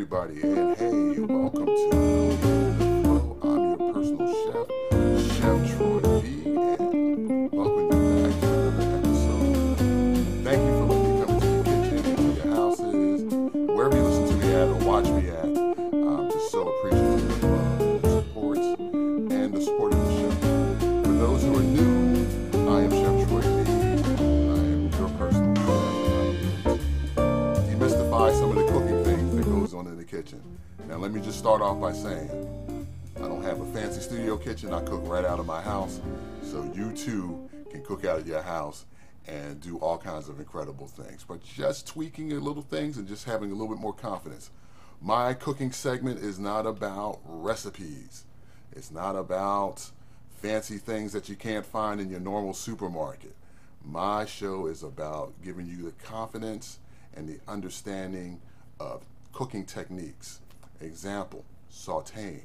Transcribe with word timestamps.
everybody, 0.00 0.40
and 0.40 0.76
hey, 0.78 1.20
welcome 1.20 1.66
to. 1.66 1.90
I'm 3.42 3.60
your 3.68 3.92
personal 3.92 4.32
chef, 4.32 4.66
Chef 5.36 5.76
Troy 5.76 6.00
and 6.46 7.52
welcome 7.52 7.88
back 7.90 8.32
to 8.40 8.46
another 8.48 8.96
episode. 8.96 9.76
Thank 10.42 10.60
you 10.62 10.72
for 10.78 10.84
letting 10.86 11.18
me 11.18 11.24
come 11.26 11.38
your 11.52 11.64
kitchen, 11.84 12.16
your 12.34 12.46
houses, 12.54 13.20
wherever 13.68 13.96
you 13.96 14.02
listen 14.04 14.24
to 14.40 14.46
me 14.46 14.54
at 14.54 14.68
or 14.68 14.74
watch 14.86 15.08
me 15.10 15.28
at. 15.28 15.49
On 29.80 29.86
in 29.86 29.96
the 29.96 30.04
kitchen. 30.04 30.42
Now, 30.88 30.96
let 30.96 31.12
me 31.12 31.20
just 31.20 31.38
start 31.38 31.62
off 31.62 31.80
by 31.80 31.92
saying 31.92 32.86
I 33.16 33.20
don't 33.20 33.42
have 33.42 33.60
a 33.60 33.66
fancy 33.72 34.00
studio 34.00 34.36
kitchen. 34.36 34.72
I 34.72 34.82
cook 34.82 35.00
right 35.04 35.24
out 35.24 35.40
of 35.40 35.46
my 35.46 35.60
house. 35.60 36.00
So 36.42 36.70
you 36.74 36.92
too 36.92 37.48
can 37.70 37.82
cook 37.82 38.04
out 38.04 38.18
of 38.18 38.28
your 38.28 38.42
house 38.42 38.84
and 39.26 39.60
do 39.60 39.78
all 39.78 39.96
kinds 39.96 40.28
of 40.28 40.38
incredible 40.38 40.86
things. 40.86 41.24
But 41.26 41.42
just 41.42 41.86
tweaking 41.86 42.32
a 42.32 42.36
little 42.36 42.62
things 42.62 42.98
and 42.98 43.08
just 43.08 43.24
having 43.24 43.50
a 43.50 43.54
little 43.54 43.74
bit 43.74 43.80
more 43.80 43.92
confidence. 43.92 44.50
My 45.00 45.32
cooking 45.32 45.72
segment 45.72 46.20
is 46.20 46.38
not 46.38 46.66
about 46.66 47.20
recipes. 47.24 48.24
It's 48.72 48.90
not 48.90 49.16
about 49.16 49.90
fancy 50.42 50.76
things 50.76 51.12
that 51.12 51.28
you 51.28 51.36
can't 51.36 51.64
find 51.64 52.00
in 52.00 52.10
your 52.10 52.20
normal 52.20 52.52
supermarket. 52.52 53.34
My 53.82 54.26
show 54.26 54.66
is 54.66 54.82
about 54.82 55.32
giving 55.42 55.66
you 55.66 55.84
the 55.84 55.92
confidence 56.04 56.78
and 57.14 57.26
the 57.26 57.38
understanding 57.48 58.40
of 58.78 59.04
cooking 59.32 59.64
techniques. 59.64 60.40
Example, 60.80 61.44
sauteing. 61.72 62.42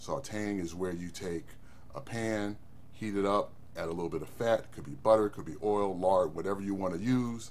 Sauteing 0.00 0.60
is 0.60 0.74
where 0.74 0.92
you 0.92 1.08
take 1.08 1.46
a 1.94 2.00
pan, 2.00 2.56
heat 2.92 3.16
it 3.16 3.24
up, 3.24 3.52
add 3.76 3.84
a 3.84 3.92
little 3.92 4.08
bit 4.08 4.22
of 4.22 4.28
fat, 4.28 4.70
could 4.72 4.84
be 4.84 4.92
butter, 4.92 5.28
could 5.28 5.44
be 5.44 5.54
oil, 5.62 5.96
lard, 5.96 6.34
whatever 6.34 6.60
you 6.60 6.74
want 6.74 6.94
to 6.94 7.00
use, 7.00 7.50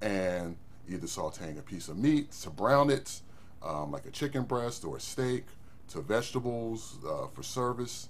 and 0.00 0.56
either 0.88 1.06
sauteing 1.06 1.58
a 1.58 1.62
piece 1.62 1.88
of 1.88 1.98
meat 1.98 2.32
to 2.32 2.50
brown 2.50 2.90
it, 2.90 3.20
um, 3.62 3.90
like 3.90 4.06
a 4.06 4.10
chicken 4.10 4.44
breast 4.44 4.84
or 4.84 4.96
a 4.96 5.00
steak, 5.00 5.44
to 5.88 6.00
vegetables 6.00 6.98
uh, 7.06 7.26
for 7.28 7.42
service. 7.42 8.08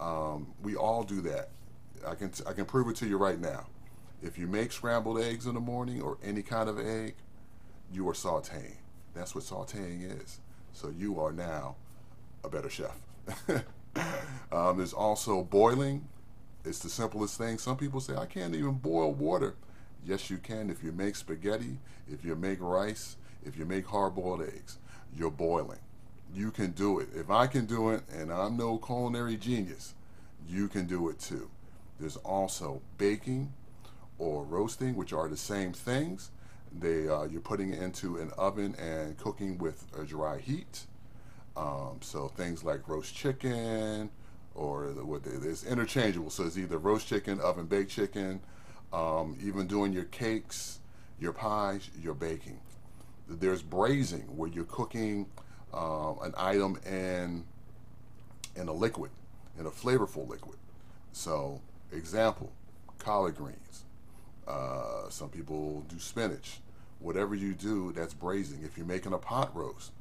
Um, 0.00 0.48
we 0.62 0.76
all 0.76 1.02
do 1.02 1.20
that. 1.22 1.50
I 2.06 2.14
can 2.14 2.30
I 2.46 2.52
can 2.52 2.66
prove 2.66 2.88
it 2.88 2.96
to 2.96 3.06
you 3.06 3.16
right 3.16 3.40
now. 3.40 3.66
If 4.22 4.38
you 4.38 4.46
make 4.46 4.72
scrambled 4.72 5.18
eggs 5.20 5.46
in 5.46 5.54
the 5.54 5.60
morning 5.60 6.02
or 6.02 6.18
any 6.22 6.42
kind 6.42 6.68
of 6.68 6.78
egg, 6.78 7.14
you 7.92 8.08
are 8.08 8.12
sauteing. 8.12 8.76
That's 9.16 9.34
what 9.34 9.44
sauteing 9.44 10.22
is. 10.22 10.40
So 10.72 10.92
you 10.96 11.18
are 11.20 11.32
now 11.32 11.76
a 12.44 12.48
better 12.48 12.68
chef. 12.68 12.96
um, 14.52 14.76
there's 14.76 14.92
also 14.92 15.42
boiling. 15.42 16.06
It's 16.64 16.80
the 16.80 16.90
simplest 16.90 17.38
thing. 17.38 17.58
Some 17.58 17.76
people 17.76 18.00
say, 18.00 18.14
I 18.14 18.26
can't 18.26 18.54
even 18.54 18.74
boil 18.74 19.12
water. 19.12 19.54
Yes, 20.04 20.30
you 20.30 20.36
can 20.38 20.70
if 20.70 20.82
you 20.82 20.92
make 20.92 21.16
spaghetti, 21.16 21.78
if 22.08 22.24
you 22.24 22.36
make 22.36 22.60
rice, 22.60 23.16
if 23.44 23.56
you 23.56 23.64
make 23.64 23.86
hard 23.86 24.14
boiled 24.14 24.42
eggs. 24.42 24.78
You're 25.16 25.30
boiling. 25.30 25.78
You 26.34 26.50
can 26.50 26.72
do 26.72 26.98
it. 26.98 27.08
If 27.14 27.30
I 27.30 27.46
can 27.46 27.64
do 27.66 27.90
it, 27.90 28.02
and 28.12 28.30
I'm 28.30 28.56
no 28.56 28.76
culinary 28.78 29.36
genius, 29.36 29.94
you 30.46 30.68
can 30.68 30.86
do 30.86 31.08
it 31.08 31.18
too. 31.18 31.50
There's 31.98 32.16
also 32.16 32.82
baking 32.98 33.52
or 34.18 34.44
roasting, 34.44 34.94
which 34.94 35.12
are 35.12 35.28
the 35.28 35.36
same 35.36 35.72
things. 35.72 36.30
They 36.78 37.08
uh, 37.08 37.24
you're 37.24 37.40
putting 37.40 37.72
it 37.72 37.82
into 37.82 38.16
an 38.18 38.30
oven 38.36 38.74
and 38.76 39.16
cooking 39.16 39.58
with 39.58 39.86
a 39.98 40.04
dry 40.04 40.38
heat. 40.38 40.86
Um, 41.56 41.98
so 42.00 42.28
things 42.28 42.62
like 42.64 42.86
roast 42.86 43.14
chicken, 43.14 44.10
or 44.54 44.92
the, 44.92 45.04
what 45.04 45.22
they, 45.22 45.30
it's 45.48 45.64
interchangeable. 45.64 46.30
So 46.30 46.44
it's 46.44 46.58
either 46.58 46.78
roast 46.78 47.06
chicken, 47.06 47.40
oven 47.40 47.66
baked 47.66 47.90
chicken, 47.90 48.40
um, 48.92 49.38
even 49.42 49.66
doing 49.66 49.92
your 49.92 50.04
cakes, 50.04 50.80
your 51.18 51.32
pies, 51.32 51.90
your 52.00 52.14
baking. 52.14 52.60
There's 53.28 53.62
braising 53.62 54.36
where 54.36 54.50
you're 54.50 54.64
cooking 54.64 55.26
um, 55.72 56.18
an 56.22 56.34
item 56.36 56.78
in 56.86 57.44
in 58.54 58.68
a 58.68 58.72
liquid, 58.72 59.10
in 59.58 59.66
a 59.66 59.70
flavorful 59.70 60.28
liquid. 60.28 60.58
So 61.12 61.60
example, 61.92 62.52
collard 62.98 63.36
greens. 63.36 63.84
Uh, 64.46 65.08
some 65.08 65.28
people 65.28 65.84
do 65.88 65.98
spinach. 65.98 66.60
Whatever 66.98 67.34
you 67.34 67.54
do, 67.54 67.92
that's 67.92 68.14
braising. 68.14 68.62
If 68.62 68.76
you're 68.76 68.86
making 68.86 69.12
a 69.12 69.18
pot 69.18 69.54
roast 69.54 69.92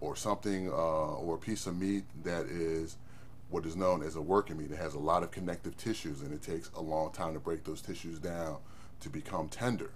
or 0.00 0.16
something, 0.16 0.68
uh, 0.68 0.72
or 0.72 1.36
a 1.36 1.38
piece 1.38 1.66
of 1.66 1.78
meat 1.78 2.04
that 2.24 2.46
is 2.46 2.96
what 3.50 3.66
is 3.66 3.76
known 3.76 4.02
as 4.02 4.16
a 4.16 4.20
working 4.20 4.56
meat, 4.56 4.70
it 4.70 4.78
has 4.78 4.94
a 4.94 4.98
lot 4.98 5.22
of 5.22 5.30
connective 5.30 5.76
tissues 5.76 6.22
and 6.22 6.32
it 6.32 6.42
takes 6.42 6.70
a 6.76 6.80
long 6.80 7.12
time 7.12 7.34
to 7.34 7.40
break 7.40 7.64
those 7.64 7.80
tissues 7.80 8.18
down 8.18 8.58
to 9.00 9.08
become 9.08 9.48
tender. 9.48 9.90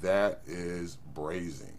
That 0.00 0.42
is 0.46 0.96
braising. 1.14 1.76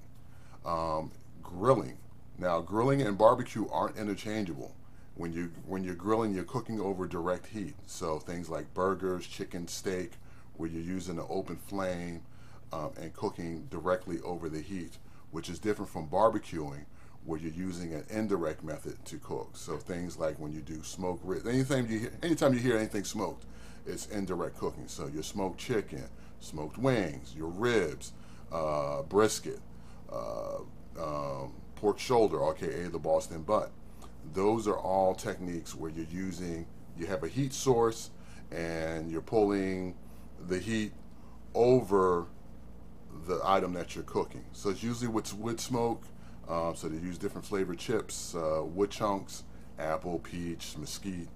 Um, 0.66 1.12
grilling. 1.42 1.98
Now, 2.38 2.62
grilling 2.62 3.02
and 3.02 3.18
barbecue 3.18 3.68
aren't 3.70 3.98
interchangeable. 3.98 4.76
When 5.16 5.32
you 5.32 5.52
when 5.68 5.84
you're 5.84 5.94
grilling, 5.96 6.34
you're 6.34 6.44
cooking 6.44 6.80
over 6.82 7.08
direct 7.08 7.46
heat. 7.48 7.76
So 7.86 8.18
things 8.18 8.50
like 8.50 8.74
burgers, 8.74 9.28
chicken, 9.28 9.68
steak, 9.68 10.14
where 10.56 10.70
you're 10.70 10.82
using 10.82 11.20
an 11.20 11.26
open 11.30 11.58
flame 11.58 12.24
um, 12.74 12.92
and 13.00 13.14
cooking 13.14 13.68
directly 13.70 14.20
over 14.22 14.50
the 14.50 14.62
heat, 14.62 14.98
which 15.32 15.50
is 15.50 15.60
different 15.60 15.92
from 15.92 16.08
barbecuing, 16.08 16.86
where 17.26 17.40
you're 17.40 17.52
using 17.52 17.94
an 17.94 18.04
indirect 18.10 18.64
method 18.64 19.04
to 19.06 19.18
cook. 19.20 19.52
So 19.54 19.78
things 19.78 20.18
like 20.18 20.38
when 20.40 20.52
you 20.52 20.62
do 20.62 20.84
smoke 20.84 21.20
ribs, 21.24 21.48
anytime 21.48 21.90
you 21.90 22.00
hear, 22.00 22.12
anytime 22.22 22.54
you 22.54 22.60
hear 22.60 22.78
anything 22.78 23.04
smoked, 23.04 23.46
it's 23.86 24.08
indirect 24.08 24.58
cooking. 24.58 24.88
So 24.88 25.08
your 25.08 25.24
smoked 25.24 25.60
chicken, 25.60 26.04
smoked 26.40 26.78
wings, 26.78 27.34
your 27.36 27.50
ribs, 27.50 28.14
uh, 28.52 29.04
brisket, 29.04 29.60
uh, 30.12 30.60
um, 31.00 31.54
pork 31.76 32.00
shoulder, 32.00 32.44
aka 32.44 32.88
the 32.88 33.00
Boston 33.00 33.44
butt. 33.44 33.72
Those 34.34 34.68
are 34.68 34.78
all 34.78 35.14
techniques 35.14 35.76
where 35.76 35.92
you're 35.92 36.06
using, 36.06 36.66
you 36.98 37.06
have 37.08 37.24
a 37.24 37.28
heat 37.28 37.54
source 37.54 38.10
and 38.52 39.12
you're 39.12 39.22
pulling 39.22 39.96
the 40.48 40.60
heat 40.60 40.94
over 41.54 42.28
the 43.28 43.40
item 43.44 43.74
that 43.74 43.96
you're 43.96 44.04
cooking. 44.04 44.46
So 44.52 44.70
it's 44.70 44.84
usually 44.84 45.08
with 45.08 45.34
wood 45.34 45.60
smoke. 45.60 46.04
Um, 46.48 46.76
so 46.76 46.90
they 46.90 46.98
use 46.98 47.18
different 47.18 47.46
flavored 47.46 47.80
chips, 47.80 48.36
uh, 48.36 48.64
wood 48.64 48.92
chunks, 48.92 49.44
apple, 49.80 50.20
peach, 50.20 50.76
mesquite, 50.78 51.30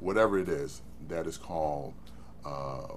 whatever 0.00 0.38
it 0.38 0.48
is. 0.48 0.82
That 1.08 1.26
is 1.26 1.38
called 1.38 1.94
uh, 2.44 2.94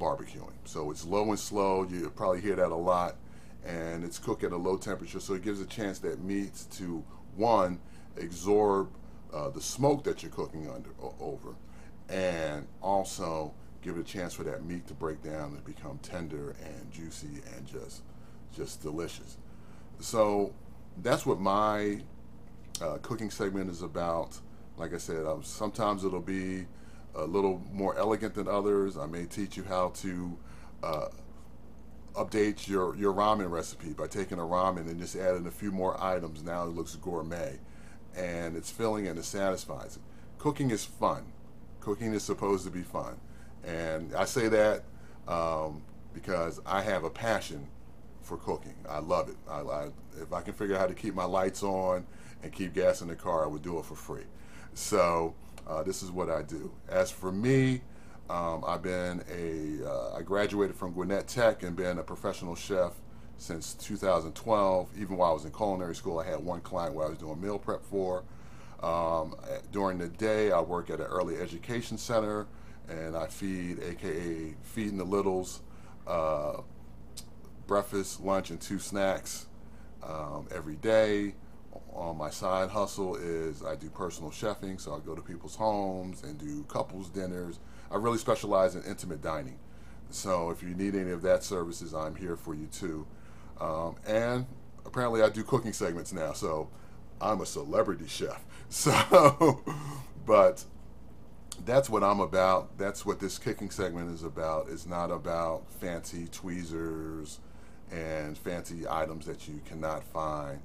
barbecuing. 0.00 0.54
So 0.64 0.90
it's 0.90 1.04
low 1.04 1.30
and 1.30 1.38
slow. 1.38 1.84
You 1.84 2.10
probably 2.10 2.40
hear 2.40 2.56
that 2.56 2.70
a 2.70 2.76
lot, 2.76 3.16
and 3.64 4.04
it's 4.04 4.18
cooked 4.18 4.42
at 4.42 4.52
a 4.52 4.56
low 4.56 4.76
temperature. 4.76 5.20
So 5.20 5.34
it 5.34 5.42
gives 5.42 5.60
a 5.60 5.66
chance 5.66 6.00
that 6.00 6.20
meats 6.20 6.64
to 6.78 7.04
one 7.36 7.78
absorb 8.20 8.90
uh, 9.32 9.50
the 9.50 9.60
smoke 9.60 10.02
that 10.04 10.22
you're 10.22 10.32
cooking 10.32 10.68
under 10.68 10.90
over, 11.20 11.54
and 12.08 12.66
also 12.82 13.54
give 13.82 13.96
it 13.96 14.00
a 14.00 14.04
chance 14.04 14.34
for 14.34 14.44
that 14.44 14.64
meat 14.64 14.86
to 14.88 14.94
break 14.94 15.22
down 15.22 15.52
and 15.54 15.64
become 15.64 15.98
tender 16.02 16.56
and 16.64 16.90
juicy 16.92 17.42
and 17.56 17.66
just 17.66 18.02
just 18.54 18.82
delicious. 18.82 19.36
So 20.00 20.52
that's 21.02 21.26
what 21.26 21.40
my 21.40 22.00
uh, 22.80 22.98
cooking 23.02 23.30
segment 23.30 23.70
is 23.70 23.82
about. 23.82 24.38
Like 24.76 24.94
I 24.94 24.98
said, 24.98 25.26
um, 25.26 25.42
sometimes 25.42 26.04
it'll 26.04 26.20
be 26.20 26.66
a 27.14 27.24
little 27.24 27.62
more 27.72 27.96
elegant 27.98 28.34
than 28.34 28.48
others. 28.48 28.96
I 28.96 29.06
may 29.06 29.24
teach 29.24 29.56
you 29.56 29.64
how 29.64 29.88
to 29.96 30.38
uh, 30.82 31.08
update 32.14 32.68
your, 32.68 32.96
your 32.96 33.12
ramen 33.12 33.50
recipe 33.50 33.92
by 33.92 34.06
taking 34.06 34.38
a 34.38 34.42
ramen 34.42 34.88
and 34.88 35.00
just 35.00 35.16
adding 35.16 35.46
a 35.46 35.50
few 35.50 35.72
more 35.72 36.02
items. 36.02 36.42
Now 36.42 36.64
it 36.64 36.70
looks 36.70 36.94
gourmet 36.96 37.58
and 38.16 38.56
it's 38.56 38.70
filling 38.70 39.06
and 39.06 39.18
it 39.18 39.24
satisfies. 39.24 39.98
Cooking 40.38 40.70
is 40.70 40.84
fun. 40.84 41.32
Cooking 41.80 42.12
is 42.12 42.22
supposed 42.22 42.64
to 42.64 42.70
be 42.70 42.82
fun. 42.82 43.18
And 43.64 44.14
I 44.14 44.24
say 44.24 44.48
that 44.48 44.84
um, 45.26 45.82
because 46.14 46.60
I 46.66 46.82
have 46.82 47.04
a 47.04 47.10
passion 47.10 47.66
for 48.22 48.36
cooking. 48.36 48.74
I 48.88 48.98
love 48.98 49.28
it. 49.28 49.36
I, 49.48 49.60
I, 49.60 49.88
if 50.20 50.32
I 50.32 50.42
can 50.42 50.52
figure 50.52 50.74
out 50.74 50.80
how 50.80 50.86
to 50.86 50.94
keep 50.94 51.14
my 51.14 51.24
lights 51.24 51.62
on 51.62 52.06
and 52.42 52.52
keep 52.52 52.74
gas 52.74 53.00
in 53.00 53.08
the 53.08 53.16
car, 53.16 53.44
I 53.44 53.46
would 53.46 53.62
do 53.62 53.78
it 53.78 53.84
for 53.84 53.94
free. 53.94 54.24
So 54.74 55.34
uh, 55.66 55.82
this 55.82 56.02
is 56.02 56.10
what 56.10 56.30
I 56.30 56.42
do. 56.42 56.70
As 56.88 57.10
for 57.10 57.32
me, 57.32 57.80
um, 58.30 58.64
I've 58.66 58.82
been 58.82 59.22
a, 59.32 59.88
uh, 59.88 60.16
I 60.16 60.22
graduated 60.22 60.76
from 60.76 60.92
Gwinnett 60.92 61.26
Tech 61.26 61.62
and 61.62 61.74
been 61.74 61.98
a 61.98 62.02
professional 62.02 62.54
chef 62.54 62.92
since 63.38 63.74
2012. 63.74 64.90
Even 64.98 65.16
while 65.16 65.30
I 65.30 65.34
was 65.34 65.44
in 65.46 65.52
culinary 65.52 65.94
school, 65.94 66.18
I 66.18 66.24
had 66.24 66.44
one 66.44 66.60
client 66.60 66.94
where 66.94 67.06
I 67.06 67.08
was 67.08 67.18
doing 67.18 67.40
meal 67.40 67.58
prep 67.58 67.82
for. 67.84 68.24
Um, 68.82 69.34
during 69.72 69.98
the 69.98 70.08
day, 70.08 70.52
I 70.52 70.60
work 70.60 70.90
at 70.90 71.00
an 71.00 71.06
early 71.06 71.36
education 71.36 71.96
center 71.96 72.46
and 72.88 73.16
I 73.16 73.26
feed, 73.26 73.80
aka 73.82 74.54
Feeding 74.62 74.98
the 74.98 75.04
Littles, 75.04 75.60
uh, 76.06 76.62
breakfast, 77.66 78.20
lunch, 78.20 78.50
and 78.50 78.60
two 78.60 78.78
snacks 78.78 79.46
um, 80.02 80.46
every 80.54 80.76
day. 80.76 81.34
on 81.92 82.16
my 82.16 82.30
side 82.30 82.70
hustle 82.70 83.16
is 83.16 83.62
I 83.62 83.74
do 83.76 83.90
personal 83.90 84.30
chefing, 84.30 84.80
so 84.80 84.94
I 84.94 85.00
go 85.00 85.14
to 85.14 85.22
people's 85.22 85.56
homes 85.56 86.22
and 86.22 86.38
do 86.38 86.64
couples 86.64 87.08
dinners. 87.08 87.58
I 87.90 87.96
really 87.96 88.18
specialize 88.18 88.74
in 88.74 88.82
intimate 88.84 89.22
dining. 89.22 89.58
So 90.10 90.50
if 90.50 90.62
you 90.62 90.70
need 90.74 90.94
any 90.94 91.10
of 91.10 91.22
that 91.22 91.44
services, 91.44 91.94
I'm 91.94 92.14
here 92.14 92.36
for 92.36 92.54
you 92.54 92.66
too. 92.66 93.06
Um, 93.60 93.96
and 94.06 94.46
apparently 94.86 95.22
I 95.22 95.28
do 95.28 95.42
cooking 95.42 95.72
segments 95.72 96.12
now, 96.12 96.32
so 96.32 96.70
I'm 97.20 97.40
a 97.40 97.46
celebrity 97.46 98.06
chef. 98.06 98.44
So, 98.70 99.62
but 100.26 100.62
that's 101.64 101.90
what 101.90 102.02
I'm 102.02 102.20
about. 102.20 102.76
That's 102.78 103.04
what 103.04 103.20
this 103.20 103.38
kicking 103.38 103.70
segment 103.70 104.12
is 104.14 104.22
about. 104.22 104.68
It's 104.70 104.86
not 104.86 105.10
about 105.10 105.70
fancy 105.80 106.28
tweezers 106.30 107.40
and 107.90 108.36
fancy 108.36 108.86
items 108.88 109.26
that 109.26 109.48
you 109.48 109.60
cannot 109.64 110.04
find. 110.04 110.60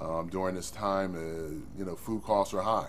Um, 0.00 0.28
during 0.28 0.54
this 0.54 0.70
time, 0.70 1.16
uh, 1.16 1.78
you 1.78 1.84
know, 1.84 1.96
food 1.96 2.22
costs 2.22 2.54
are 2.54 2.62
high, 2.62 2.88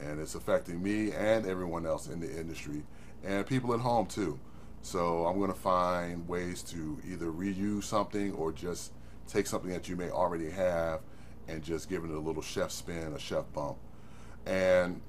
and 0.00 0.20
it's 0.20 0.34
affecting 0.34 0.82
me 0.82 1.12
and 1.12 1.46
everyone 1.46 1.86
else 1.86 2.08
in 2.08 2.20
the 2.20 2.38
industry, 2.38 2.82
and 3.24 3.46
people 3.46 3.72
at 3.74 3.80
home 3.80 4.06
too. 4.06 4.38
So 4.82 5.26
I'm 5.26 5.38
going 5.38 5.52
to 5.52 5.58
find 5.58 6.26
ways 6.28 6.62
to 6.64 6.98
either 7.08 7.26
reuse 7.26 7.84
something 7.84 8.32
or 8.32 8.52
just 8.52 8.92
take 9.26 9.46
something 9.46 9.70
that 9.70 9.88
you 9.88 9.96
may 9.96 10.10
already 10.10 10.50
have 10.50 11.00
and 11.46 11.62
just 11.62 11.88
give 11.88 12.04
it 12.04 12.10
a 12.10 12.18
little 12.18 12.42
chef 12.42 12.70
spin, 12.70 13.12
a 13.14 13.18
chef 13.18 13.44
bump. 13.52 13.76
And 14.46 15.00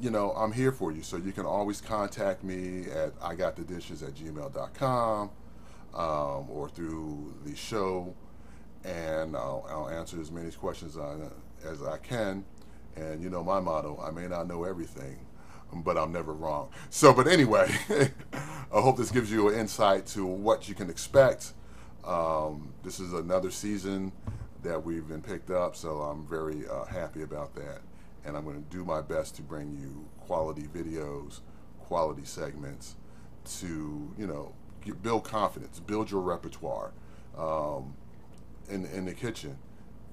you 0.00 0.10
know, 0.10 0.32
I'm 0.32 0.52
here 0.52 0.72
for 0.72 0.92
you. 0.92 1.02
So 1.02 1.16
you 1.16 1.32
can 1.32 1.46
always 1.46 1.80
contact 1.80 2.42
me 2.42 2.86
at 2.90 3.12
I 3.22 3.34
got 3.34 3.56
the 3.56 3.62
dishes 3.62 4.02
at 4.02 4.14
gmail.com 4.14 5.30
um, 5.94 6.50
or 6.50 6.68
through 6.68 7.34
the 7.44 7.54
show, 7.54 8.14
and 8.84 9.36
I'll, 9.36 9.66
I'll 9.68 9.88
answer 9.88 10.20
as 10.20 10.30
many 10.30 10.50
questions 10.50 10.96
as 11.64 11.82
I 11.82 11.98
can. 11.98 12.44
And 12.96 13.22
you 13.22 13.30
know, 13.30 13.42
my 13.42 13.60
motto 13.60 14.02
I 14.02 14.10
may 14.10 14.26
not 14.26 14.46
know 14.46 14.64
everything, 14.64 15.18
but 15.72 15.96
I'm 15.96 16.12
never 16.12 16.32
wrong. 16.32 16.70
So, 16.90 17.12
but 17.12 17.26
anyway, 17.26 17.70
I 18.32 18.80
hope 18.80 18.96
this 18.96 19.10
gives 19.10 19.30
you 19.30 19.48
an 19.48 19.58
insight 19.58 20.06
to 20.08 20.26
what 20.26 20.68
you 20.68 20.74
can 20.74 20.90
expect. 20.90 21.52
Um, 22.04 22.72
this 22.82 22.98
is 22.98 23.12
another 23.12 23.50
season 23.50 24.12
that 24.62 24.84
we've 24.84 25.06
been 25.06 25.22
picked 25.22 25.50
up, 25.50 25.76
so 25.76 26.02
I'm 26.02 26.26
very 26.26 26.66
uh, 26.68 26.84
happy 26.84 27.22
about 27.22 27.54
that. 27.54 27.80
And 28.24 28.36
I'm 28.36 28.44
going 28.44 28.62
to 28.62 28.70
do 28.70 28.84
my 28.84 29.00
best 29.00 29.36
to 29.36 29.42
bring 29.42 29.76
you 29.76 30.08
quality 30.20 30.62
videos, 30.62 31.40
quality 31.80 32.24
segments 32.24 32.94
to, 33.58 34.12
you 34.16 34.26
know, 34.26 34.54
get, 34.84 35.02
build 35.02 35.24
confidence, 35.24 35.80
build 35.80 36.10
your 36.10 36.20
repertoire 36.20 36.92
um, 37.36 37.94
in, 38.68 38.86
in 38.86 39.04
the 39.04 39.14
kitchen, 39.14 39.58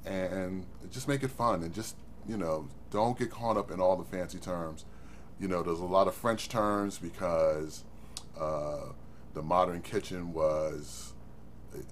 and 0.06 0.66
just 0.90 1.08
make 1.08 1.24
it 1.24 1.30
fun 1.30 1.64
and 1.64 1.74
just, 1.74 1.96
you 2.28 2.38
know, 2.38 2.68
don't 2.90 3.18
get 3.18 3.30
caught 3.30 3.58
up 3.58 3.70
in 3.70 3.80
all 3.80 3.96
the 3.96 4.04
fancy 4.04 4.40
terms. 4.40 4.86
You 5.40 5.48
know, 5.48 5.62
there's 5.62 5.80
a 5.80 5.86
lot 5.86 6.08
of 6.08 6.16
French 6.16 6.50
terms 6.50 6.98
because 6.98 7.84
uh, 8.40 8.88
the 9.34 9.42
modern 9.42 9.82
kitchen 9.82 10.34
was 10.34 11.14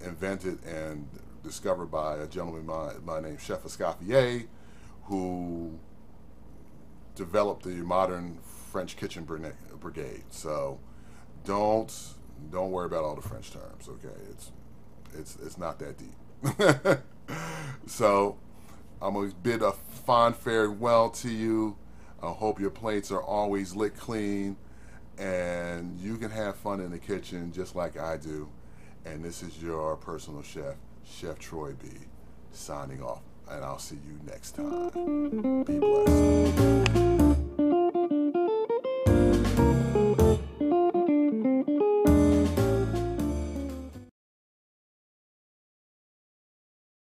invented 0.04 0.62
and 0.64 1.08
discovered 1.42 1.86
by 1.86 2.16
a 2.16 2.26
gentleman 2.26 2.66
by, 2.66 2.94
by 3.04 3.20
name 3.20 3.38
Chef 3.38 3.62
Escoffier, 3.62 4.46
who 5.04 5.78
developed 7.18 7.64
the 7.64 7.70
modern 7.70 8.38
French 8.72 8.96
kitchen 8.96 9.24
brigade. 9.24 10.24
So 10.30 10.78
don't 11.44 11.92
don't 12.50 12.70
worry 12.70 12.86
about 12.86 13.04
all 13.04 13.14
the 13.14 13.28
French 13.28 13.50
terms. 13.50 13.88
Okay, 13.88 14.14
it's 14.30 14.52
it's 15.14 15.36
it's 15.44 15.58
not 15.58 15.78
that 15.80 15.96
deep. 15.98 17.00
so 17.86 18.38
I'm 19.02 19.14
gonna 19.14 19.32
bid 19.42 19.60
a 19.62 19.72
fond 19.72 20.36
farewell 20.36 21.10
to 21.10 21.28
you. 21.28 21.76
I 22.22 22.30
hope 22.30 22.58
your 22.58 22.70
plates 22.70 23.12
are 23.12 23.22
always 23.22 23.74
lit 23.74 23.96
clean 23.96 24.56
and 25.18 25.98
you 26.00 26.16
can 26.16 26.30
have 26.30 26.56
fun 26.56 26.80
in 26.80 26.90
the 26.90 26.98
kitchen 26.98 27.52
just 27.52 27.74
like 27.74 27.98
I 27.98 28.16
do. 28.16 28.48
And 29.04 29.24
this 29.24 29.42
is 29.42 29.62
your 29.62 29.96
personal 29.96 30.42
chef, 30.42 30.74
Chef 31.04 31.38
Troy 31.38 31.72
B, 31.72 31.88
signing 32.52 33.02
off. 33.02 33.22
And 33.50 33.64
I'll 33.64 33.78
see 33.78 33.96
you 34.06 34.18
next 34.26 34.52
time. 34.52 35.64
Be 35.64 35.78
blessed. 35.78 36.97